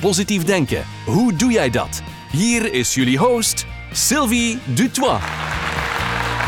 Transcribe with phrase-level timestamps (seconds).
[0.00, 2.02] Positief denken, hoe doe jij dat?
[2.32, 5.20] Hier is jullie host, Sylvie Dutois.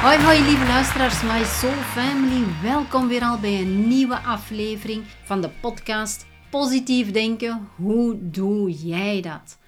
[0.02, 2.44] Hoi hoi lieve luisteraars, My Soul Family.
[2.62, 7.68] Welkom weer al bij een nieuwe aflevering van de podcast Positief Denken.
[7.76, 9.58] Hoe doe jij dat?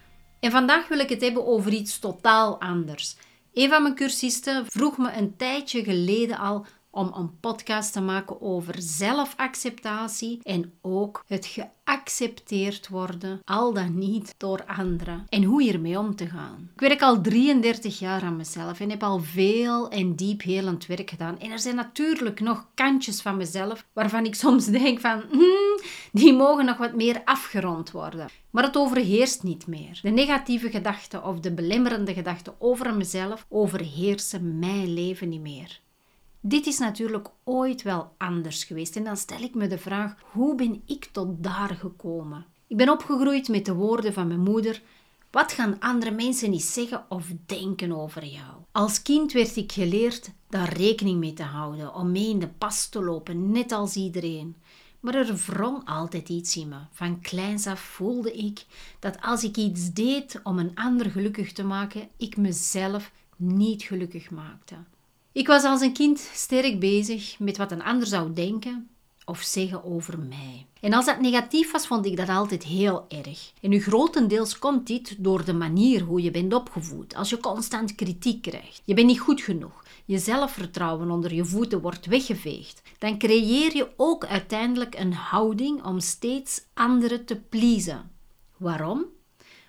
[0.41, 3.17] En vandaag wil ik het hebben over iets totaal anders.
[3.55, 8.41] Een van mijn cursisten vroeg me een tijdje geleden al om een podcast te maken
[8.41, 15.99] over zelfacceptatie en ook het geaccepteerd worden, al dan niet door anderen, en hoe hiermee
[15.99, 16.71] om te gaan.
[16.75, 21.11] Ik werk al 33 jaar aan mezelf en heb al veel en diep helend werk
[21.11, 21.39] gedaan.
[21.39, 25.81] En er zijn natuurlijk nog kantjes van mezelf waarvan ik soms denk van, hmm,
[26.13, 28.29] die mogen nog wat meer afgerond worden.
[28.51, 29.99] Maar het overheerst niet meer.
[30.03, 35.83] De negatieve gedachten of de belemmerende gedachten over mezelf overheersen mijn leven niet meer.
[36.47, 40.55] Dit is natuurlijk ooit wel anders geweest en dan stel ik me de vraag: hoe
[40.55, 42.47] ben ik tot daar gekomen?
[42.67, 44.83] Ik ben opgegroeid met de woorden van mijn moeder:
[45.31, 48.53] wat gaan andere mensen niet zeggen of denken over jou?
[48.73, 52.89] Als kind werd ik geleerd daar rekening mee te houden, om mee in de pas
[52.89, 54.57] te lopen, net als iedereen.
[55.01, 56.79] Maar er wrong altijd iets in me.
[56.93, 58.65] Van kleins af voelde ik
[58.99, 64.31] dat als ik iets deed om een ander gelukkig te maken, ik mezelf niet gelukkig
[64.31, 64.77] maakte.
[65.35, 68.89] Ik was als een kind sterk bezig met wat een ander zou denken
[69.25, 70.67] of zeggen over mij.
[70.81, 73.53] En als dat negatief was, vond ik dat altijd heel erg.
[73.61, 77.15] En nu grotendeels komt dit door de manier hoe je bent opgevoed.
[77.15, 81.81] Als je constant kritiek krijgt, je bent niet goed genoeg, je zelfvertrouwen onder je voeten
[81.81, 88.11] wordt weggeveegd, dan creëer je ook uiteindelijk een houding om steeds anderen te pleasen.
[88.57, 89.05] Waarom?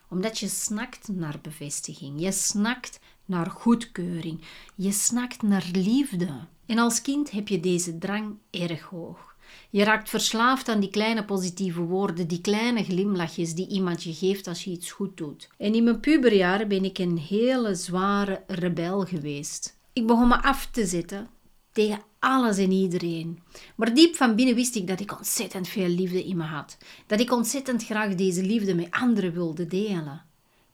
[0.09, 2.21] Omdat je snakt naar bevestiging.
[2.21, 4.41] Je snakt naar goedkeuring.
[4.75, 6.29] Je snakt naar liefde.
[6.65, 9.35] En als kind heb je deze drang erg hoog.
[9.69, 14.47] Je raakt verslaafd aan die kleine positieve woorden, die kleine glimlachjes die iemand je geeft
[14.47, 15.49] als je iets goed doet.
[15.57, 19.79] En in mijn puberjaren ben ik een hele zware rebel geweest.
[19.93, 21.29] Ik begon me af te zetten
[21.71, 23.39] tegen alles en iedereen.
[23.75, 26.77] Maar diep van binnen wist ik dat ik ontzettend veel liefde in me had.
[27.07, 30.23] Dat ik ontzettend graag deze liefde met anderen wilde delen.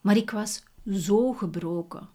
[0.02, 2.10] Maar ik was zo gebroken.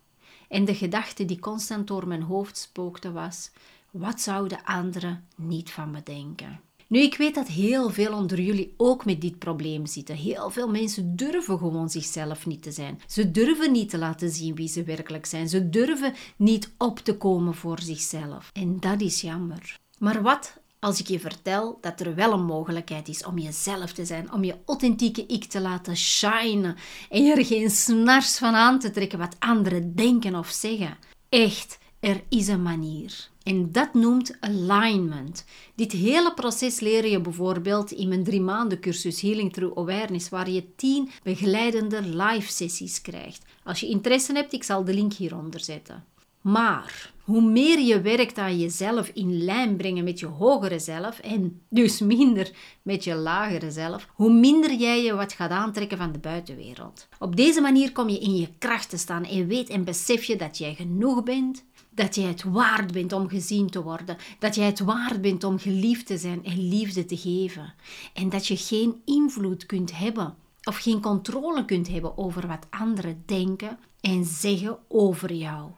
[0.48, 3.50] En de gedachte die constant door mijn hoofd spookte was:
[3.90, 6.60] wat zouden anderen niet van me denken?
[6.88, 10.16] Nu, ik weet dat heel veel onder jullie ook met dit probleem zitten.
[10.16, 13.00] Heel veel mensen durven gewoon zichzelf niet te zijn.
[13.06, 15.48] Ze durven niet te laten zien wie ze werkelijk zijn.
[15.48, 18.50] Ze durven niet op te komen voor zichzelf.
[18.52, 19.78] En dat is jammer.
[19.98, 20.56] Maar wat
[20.86, 24.44] als ik je vertel dat er wel een mogelijkheid is om jezelf te zijn, om
[24.44, 26.76] je authentieke ik te laten shinen
[27.10, 30.96] en je er geen snars van aan te trekken wat anderen denken of zeggen.
[31.28, 33.28] Echt, er is een manier.
[33.42, 35.44] En dat noemt alignment.
[35.74, 40.50] Dit hele proces leer je bijvoorbeeld in mijn drie maanden cursus Healing Through Awareness, waar
[40.50, 43.44] je tien begeleidende live sessies krijgt.
[43.64, 46.04] Als je interesse hebt, ik zal de link hieronder zetten.
[46.40, 51.60] Maar hoe meer je werkt aan jezelf in lijn brengen met je hogere zelf en
[51.68, 52.50] dus minder
[52.82, 57.08] met je lagere zelf, hoe minder jij je wat gaat aantrekken van de buitenwereld.
[57.18, 60.36] Op deze manier kom je in je kracht te staan en weet en besef je
[60.36, 64.66] dat jij genoeg bent, dat jij het waard bent om gezien te worden, dat jij
[64.66, 67.74] het waard bent om geliefd te zijn en liefde te geven
[68.14, 70.34] en dat je geen invloed kunt hebben
[70.64, 75.70] of geen controle kunt hebben over wat anderen denken en zeggen over jou.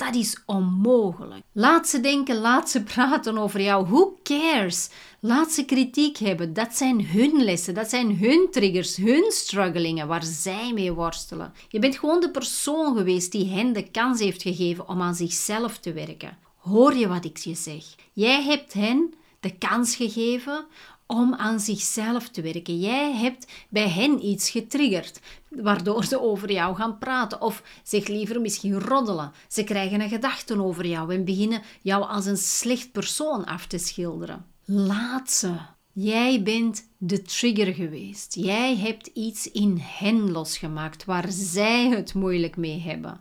[0.00, 1.42] Dat is onmogelijk.
[1.52, 3.86] Laat ze denken, laat ze praten over jou.
[3.86, 4.90] Who cares?
[5.20, 6.52] Laat ze kritiek hebben.
[6.52, 11.52] Dat zijn hun lessen, dat zijn hun triggers, hun strugglingen waar zij mee worstelen.
[11.68, 15.78] Je bent gewoon de persoon geweest die hen de kans heeft gegeven om aan zichzelf
[15.78, 16.38] te werken.
[16.56, 17.84] Hoor je wat ik je zeg?
[18.12, 20.64] Jij hebt hen de kans gegeven
[21.10, 22.78] om aan zichzelf te werken.
[22.78, 28.40] Jij hebt bij hen iets getriggerd, waardoor ze over jou gaan praten of zich liever
[28.40, 29.32] misschien roddelen.
[29.48, 33.78] Ze krijgen een gedachte over jou en beginnen jou als een slecht persoon af te
[33.78, 34.44] schilderen.
[34.64, 35.56] Laat ze.
[35.92, 38.34] Jij bent de trigger geweest.
[38.34, 43.20] Jij hebt iets in hen losgemaakt waar zij het moeilijk mee hebben.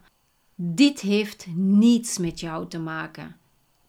[0.55, 3.38] Dit heeft niets met jou te maken.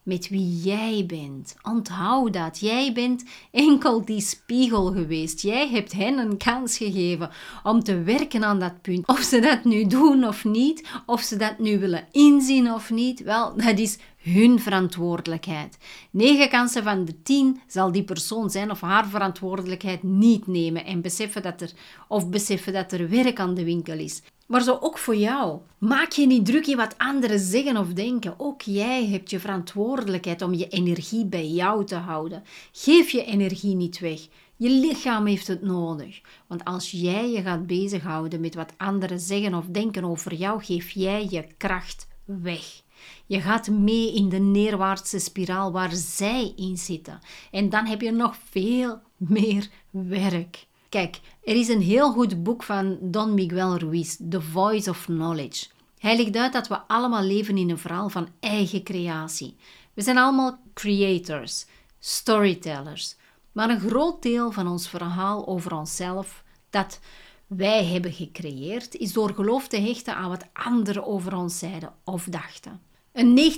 [0.02, 1.56] Met wie jij bent.
[1.62, 2.58] Onthoud dat.
[2.58, 5.40] Jij bent enkel die spiegel geweest.
[5.42, 7.30] Jij hebt hen een kans gegeven
[7.62, 9.06] om te werken aan dat punt.
[9.06, 13.22] Of ze dat nu doen of niet, of ze dat nu willen inzien of niet,
[13.22, 15.78] wel, dat is hun verantwoordelijkheid.
[16.10, 21.00] Negen kansen van de tien zal die persoon zijn of haar verantwoordelijkheid niet nemen en
[21.00, 21.72] beseffen dat er,
[22.08, 24.22] of beseffen dat er werk aan de winkel is.
[24.46, 25.58] Maar zo ook voor jou.
[25.78, 28.34] Maak je niet druk in wat anderen zeggen of denken.
[28.36, 32.42] Ook jij hebt je verantwoordelijkheid om je energie bij jou te houden.
[32.72, 34.20] Geef je energie niet weg.
[34.56, 36.20] Je lichaam heeft het nodig.
[36.46, 40.90] Want als jij je gaat bezighouden met wat anderen zeggen of denken over jou, geef
[40.90, 42.82] jij je kracht weg.
[43.30, 47.20] Je gaat mee in de neerwaartse spiraal waar zij in zitten.
[47.50, 50.66] En dan heb je nog veel meer werk.
[50.88, 55.66] Kijk, er is een heel goed boek van Don Miguel Ruiz, The Voice of Knowledge.
[55.98, 59.56] Hij legt uit dat we allemaal leven in een verhaal van eigen creatie.
[59.94, 61.66] We zijn allemaal creators,
[61.98, 63.16] storytellers.
[63.52, 67.00] Maar een groot deel van ons verhaal over onszelf, dat
[67.46, 72.24] wij hebben gecreëerd, is door geloof te hechten aan wat anderen over ons zeiden of
[72.24, 72.88] dachten.
[73.12, 73.52] Een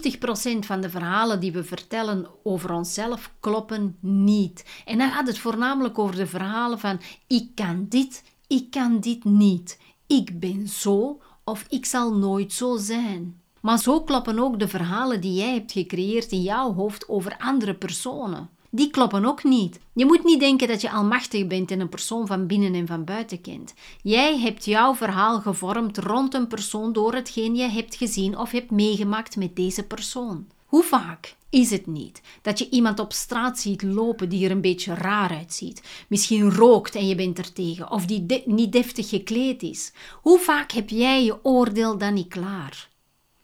[0.62, 4.64] 90% van de verhalen die we vertellen over onszelf kloppen niet.
[4.84, 9.24] En dan gaat het voornamelijk over de verhalen van ik kan dit, ik kan dit
[9.24, 9.78] niet.
[10.06, 13.40] Ik ben zo of ik zal nooit zo zijn.
[13.60, 17.74] Maar zo kloppen ook de verhalen die jij hebt gecreëerd in jouw hoofd over andere
[17.74, 19.78] personen die kloppen ook niet.
[19.92, 23.04] Je moet niet denken dat je almachtig bent en een persoon van binnen en van
[23.04, 23.74] buiten kent.
[24.02, 28.70] Jij hebt jouw verhaal gevormd rond een persoon door hetgeen je hebt gezien of hebt
[28.70, 30.46] meegemaakt met deze persoon.
[30.66, 34.60] Hoe vaak is het niet dat je iemand op straat ziet lopen die er een
[34.60, 39.62] beetje raar uitziet, misschien rookt en je bent er tegen, of die niet deftig gekleed
[39.62, 39.92] is?
[40.22, 42.90] Hoe vaak heb jij je oordeel dan niet klaar?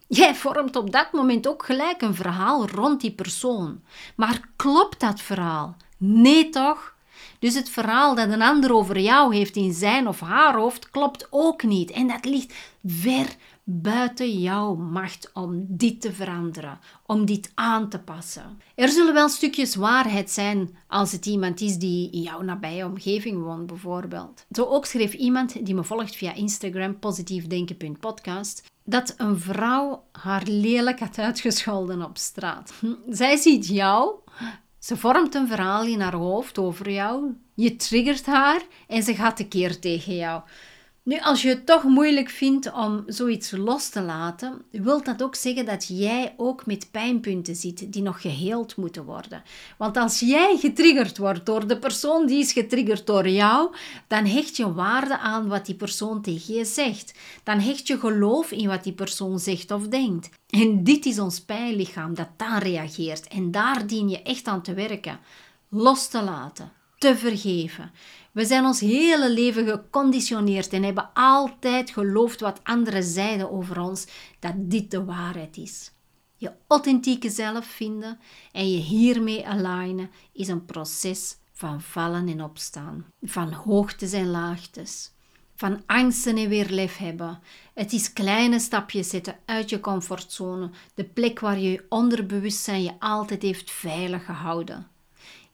[0.08, 3.80] Jij vormt op dat moment ook gelijk een verhaal rond die persoon.
[4.16, 5.76] Maar klopt dat verhaal?
[5.96, 6.94] Nee toch?
[7.38, 11.26] Dus het verhaal dat een ander over jou heeft in zijn of haar hoofd klopt
[11.30, 11.90] ook niet.
[11.90, 13.26] En dat ligt ver
[13.64, 18.60] buiten jouw macht om dit te veranderen, om dit aan te passen.
[18.74, 23.42] Er zullen wel stukjes waarheid zijn als het iemand is die in jouw nabije omgeving
[23.42, 24.46] woont, bijvoorbeeld.
[24.50, 31.00] Zo ook schreef iemand die me volgt via Instagram, positiefdenken.podcast, dat een vrouw haar lelijk
[31.00, 32.72] had uitgescholden op straat.
[33.08, 34.14] Zij ziet jou,
[34.78, 39.36] ze vormt een verhaal in haar hoofd over jou, je triggert haar en ze gaat
[39.36, 40.42] tekeer tegen jou.
[41.08, 45.34] Nu, als je het toch moeilijk vindt om zoiets los te laten, wil dat ook
[45.34, 49.42] zeggen dat jij ook met pijnpunten zit die nog geheeld moeten worden.
[49.78, 53.74] Want als jij getriggerd wordt door de persoon die is getriggerd door jou,
[54.06, 57.18] dan hecht je waarde aan wat die persoon tegen je zegt.
[57.42, 60.28] Dan hecht je geloof in wat die persoon zegt of denkt.
[60.50, 63.28] En dit is ons pijnlichaam dat daar reageert.
[63.28, 65.18] En daar dien je echt aan te werken.
[65.68, 67.90] Los te laten, te vergeven.
[68.38, 74.06] We zijn ons hele leven geconditioneerd en hebben altijd geloofd wat anderen zeiden over ons,
[74.38, 75.92] dat dit de waarheid is.
[76.36, 78.18] Je authentieke zelf vinden
[78.52, 85.12] en je hiermee alignen is een proces van vallen en opstaan, van hoogtes en laagtes,
[85.54, 87.40] van angsten en weer lef hebben.
[87.74, 93.42] Het is kleine stapjes zetten uit je comfortzone, de plek waar je onderbewustzijn je altijd
[93.42, 94.86] heeft veilig gehouden.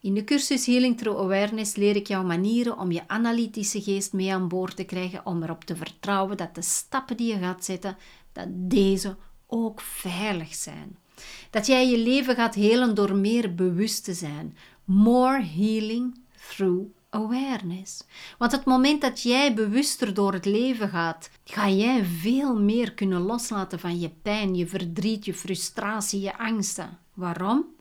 [0.04, 4.32] In de cursus Healing Through Awareness leer ik jou manieren om je analytische geest mee
[4.34, 7.96] aan boord te krijgen om erop te vertrouwen dat de stappen die je gaat zetten,
[8.32, 10.98] dat deze ook veilig zijn.
[11.50, 14.56] Dat jij je leven gaat helen door meer bewust te zijn.
[14.84, 18.05] More healing through awareness.
[18.38, 23.20] Want het moment dat jij bewuster door het leven gaat, ga jij veel meer kunnen
[23.20, 26.98] loslaten van je pijn, je verdriet, je frustratie, je angsten.
[27.14, 27.73] Waarom?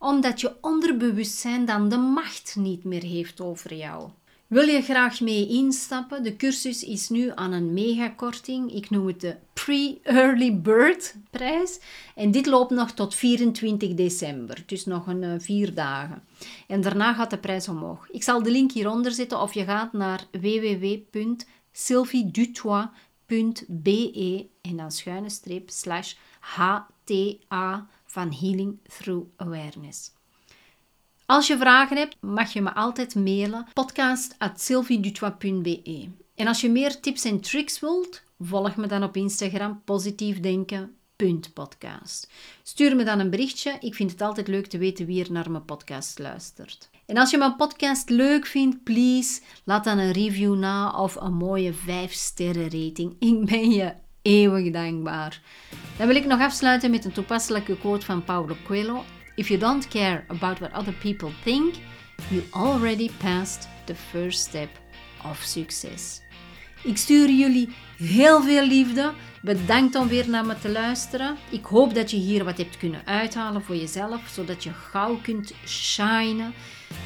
[0.00, 4.10] Omdat je onderbewustzijn dan de macht niet meer heeft over jou.
[4.46, 6.22] Wil je graag mee instappen?
[6.22, 8.74] De cursus is nu aan een megakorting.
[8.74, 11.80] Ik noem het de Pre-Early Bird prijs.
[12.14, 16.22] En dit loopt nog tot 24 december, dus nog een uh, vier dagen.
[16.66, 18.08] En daarna gaat de prijs omhoog.
[18.10, 20.26] Ik zal de link hieronder zetten of je gaat naar
[23.30, 30.12] www.sylviedutois.be en dan schuine streep slash HTA van Healing Through Awareness.
[31.26, 37.24] Als je vragen hebt, mag je me altijd mailen podcast.sylviedutois.be En als je meer tips
[37.24, 39.82] en tricks wilt, volg me dan op Instagram
[41.20, 42.30] positiefdenken.podcast.
[42.62, 43.76] Stuur me dan een berichtje.
[43.80, 46.90] Ik vind het altijd leuk te weten wie er naar mijn podcast luistert.
[47.06, 51.34] En als je mijn podcast leuk vindt, please laat dan een review na of een
[51.34, 53.16] mooie 5 sterren rating.
[53.18, 55.42] Ik ben je eeuwig dankbaar.
[55.98, 59.04] Dan wil ik nog afsluiten met een toepasselijke quote van Paulo Coelho.
[59.34, 61.74] If you don't care about what other people think,
[62.28, 64.68] you already passed the first step
[65.24, 66.20] of succes.
[66.82, 69.12] Ik stuur jullie heel veel liefde.
[69.42, 71.36] Bedankt om weer naar me te luisteren.
[71.50, 75.52] Ik hoop dat je hier wat hebt kunnen uithalen voor jezelf, zodat je gauw kunt
[75.66, 76.54] shinen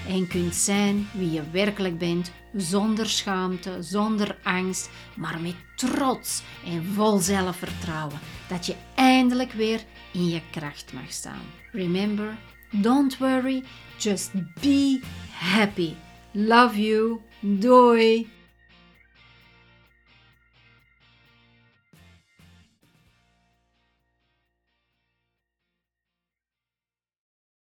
[0.08, 6.84] en kunt zijn wie je werkelijk bent, zonder schaamte, zonder angst, maar met trots en
[6.94, 9.80] vol zelfvertrouwen, dat je eindelijk weer
[10.12, 11.42] in je kracht mag staan.
[11.72, 12.36] Remember,
[12.70, 13.62] don't worry,
[13.96, 15.00] just be
[15.30, 15.92] happy.
[16.32, 17.20] Love you.
[17.40, 18.28] Doei!